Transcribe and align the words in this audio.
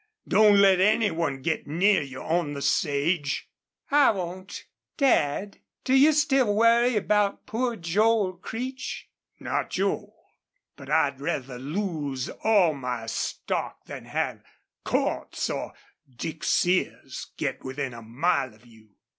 Don't 0.27 0.57
let 0.59 0.79
any 0.79 1.11
one 1.11 1.43
get 1.43 1.67
near 1.67 2.01
you 2.01 2.23
on 2.23 2.53
the 2.53 2.61
sage." 2.63 3.47
"I 3.91 4.09
won't.... 4.09 4.65
Dad, 4.97 5.59
do 5.83 5.93
you 5.93 6.11
still 6.11 6.55
worry 6.55 6.95
about 6.95 7.45
poor 7.45 7.75
Joel 7.75 8.33
Creech?" 8.33 9.11
"Not 9.39 9.69
Joel. 9.69 10.15
But 10.75 10.89
I'd 10.89 11.21
rather 11.21 11.59
lose 11.59 12.31
all 12.43 12.73
my 12.73 13.05
stock 13.05 13.85
then 13.85 14.05
have 14.05 14.41
Cordts 14.83 15.51
or 15.51 15.71
Dick 16.09 16.43
Sears 16.43 17.27
get 17.37 17.63
within 17.63 17.93
a 17.93 18.01
mile 18.01 18.55
of 18.55 18.65
you." 18.65 18.95